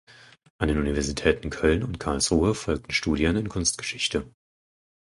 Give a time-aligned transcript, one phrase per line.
[0.57, 4.33] An den Universitäten Köln und Karlsruhe folgten Studien in Kunstgeschichte.